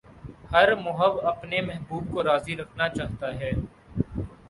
[0.51, 3.51] ہر محب اپنے محبوب کو راضی رکھنا چاہتا ہے